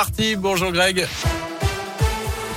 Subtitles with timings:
[0.00, 0.34] parti.
[0.34, 1.06] Bonjour Greg.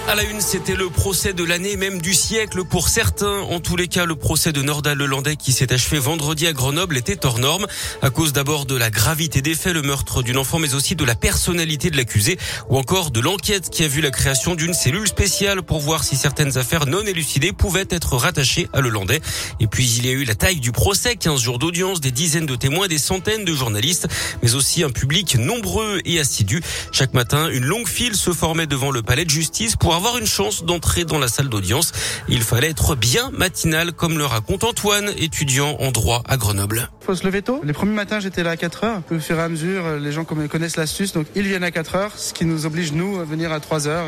[0.05, 3.39] À la une, c'était le procès de l'année, même du siècle pour certains.
[3.39, 6.97] En tous les cas, le procès de Nordal Lelandais qui s'est achevé vendredi à Grenoble
[6.97, 7.65] était hors norme.
[8.01, 11.05] À cause d'abord de la gravité des faits, le meurtre d'une enfant, mais aussi de
[11.05, 12.37] la personnalité de l'accusé
[12.67, 16.17] ou encore de l'enquête qui a vu la création d'une cellule spéciale pour voir si
[16.17, 19.21] certaines affaires non élucidées pouvaient être rattachées à Lelandais.
[19.61, 22.45] Et puis, il y a eu la taille du procès, 15 jours d'audience, des dizaines
[22.45, 24.09] de témoins, des centaines de journalistes,
[24.43, 26.61] mais aussi un public nombreux et assidu.
[26.91, 30.27] Chaque matin, une longue file se formait devant le palais de justice pour avoir une
[30.27, 31.91] chance d'entrer dans la salle d'audience,
[32.27, 36.89] il fallait être bien matinal, comme le raconte Antoine, étudiant en droit à Grenoble.
[37.05, 37.59] Faut se lever tôt.
[37.65, 39.01] Les premiers matins, j'étais là à 4 heures.
[39.11, 42.17] Au fur et à mesure, les gens connaissent l'astuce, donc ils viennent à 4 heures,
[42.17, 44.05] ce qui nous oblige nous à venir à 3 heures,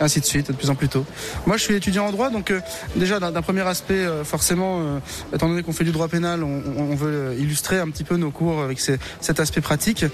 [0.00, 1.04] et ainsi de suite, de plus en plus tôt.
[1.46, 2.60] Moi, je suis étudiant en droit, donc euh,
[2.96, 4.98] déjà d'un premier aspect, euh, forcément, euh,
[5.34, 8.30] étant donné qu'on fait du droit pénal, on, on, veut illustrer un petit peu nos
[8.30, 10.04] cours avec cet aspect pratique.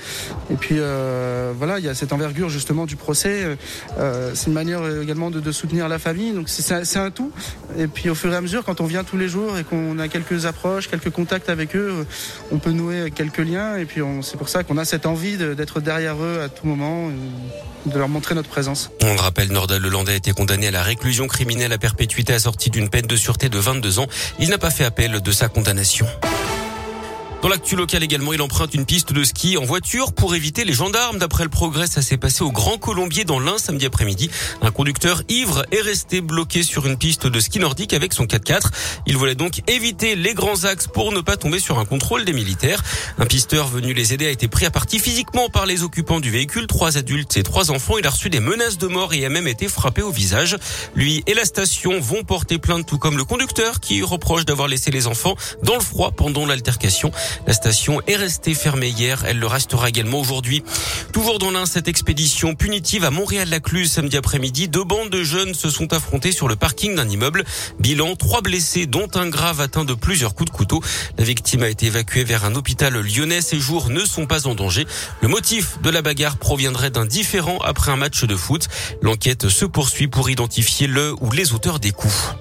[0.51, 0.81] Et puis
[1.57, 3.57] voilà, il y a cette envergure justement du procès.
[4.35, 7.31] C'est une manière également de, de, soutenir la famille, donc c'est un tout.
[7.79, 9.99] Et puis au fur et à mesure, quand on vient tous les jours et qu'on
[9.99, 12.07] a quelques approches, quelques contacts avec eux
[12.51, 15.81] on peut nouer quelques liens et puis c'est pour ça qu'on a cette envie d'être
[15.81, 17.11] derrière eux à tout moment,
[17.87, 18.91] de leur montrer notre présence.
[19.03, 22.71] On le rappelle, Nordal Lelandais a été condamné à la réclusion criminelle à perpétuité assortie
[22.71, 24.07] d'une peine de sûreté de 22 ans.
[24.39, 26.07] Il n'a pas fait appel de sa condamnation.
[27.43, 30.73] Dans l'actu local également, il emprunte une piste de ski en voiture pour éviter les
[30.73, 31.19] gendarmes.
[31.19, 34.31] D'après le progrès, ça s'est passé au Grand Colombier dans l'Ain samedi après-midi.
[34.63, 38.71] Un conducteur ivre est resté bloqué sur une piste de ski nordique avec son 4x4.
[39.07, 42.33] Il voulait donc éviter les grands axes pour ne pas tomber sur un contrôle des
[42.33, 42.83] militaires.
[43.19, 46.31] Un pisteur venu les aider a été pris à partie physiquement par les occupants du
[46.31, 47.99] véhicule, trois adultes et trois enfants.
[47.99, 50.57] Il a reçu des menaces de mort et a même été frappé au visage.
[50.97, 54.91] Lui et la station vont porter plainte tout comme le conducteur qui reproche d'avoir laissé
[54.91, 57.13] les enfants dans le froid pendant l'altercation.
[57.47, 59.25] La station est restée fermée hier.
[59.27, 60.63] Elle le restera également aujourd'hui.
[61.13, 64.69] Toujours dans l'un, cette expédition punitive à Montréal-Lacluse samedi après-midi.
[64.69, 67.45] Deux bandes de jeunes se sont affrontés sur le parking d'un immeuble.
[67.79, 70.83] Bilan, trois blessés, dont un grave atteint de plusieurs coups de couteau.
[71.19, 73.41] La victime a été évacuée vers un hôpital lyonnais.
[73.41, 74.87] Ses jours ne sont pas en danger.
[75.21, 78.69] Le motif de la bagarre proviendrait d'un différent après un match de foot.
[79.03, 82.35] L'enquête se poursuit pour identifier le ou les auteurs des coups.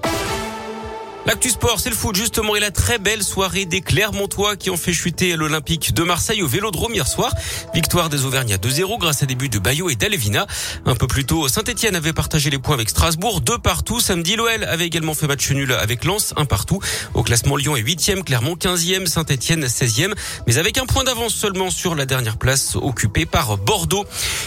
[1.26, 4.76] L'actu sport, c'est le foot justement et la très belle soirée des Clermontois qui ont
[4.76, 7.34] fait chuter l'Olympique de Marseille au Vélodrome hier soir.
[7.74, 10.46] Victoire des Auvergnats 2-0 grâce à des buts de Bayo et d'Alevina.
[10.84, 13.98] Un peu plus tôt, Saint-Etienne avait partagé les points avec Strasbourg, deux partout.
[13.98, 16.78] Samedi, l'OL avait également fait match nul avec Lens, un partout.
[17.14, 20.14] Au classement, Lyon est 8e, Clermont 15e, Saint-Etienne 16e,
[20.46, 24.04] mais avec un point d'avance seulement sur la dernière place occupée par Bordeaux.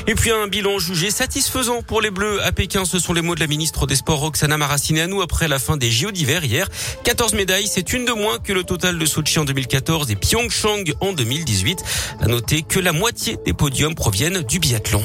[0.07, 2.85] Et puis un bilan jugé satisfaisant pour les Bleus à Pékin.
[2.85, 5.91] Ce sont les mots de la ministre des Sports Roxana Maracineanu après la fin des
[5.91, 6.68] JO d'hiver hier.
[7.03, 10.83] 14 médailles, c'est une de moins que le total de Sochi en 2014 et Pyeongchang
[10.99, 11.83] en 2018.
[12.21, 15.01] À noter que la moitié des podiums proviennent du biathlon.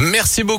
[0.00, 0.52] Merci beaucoup.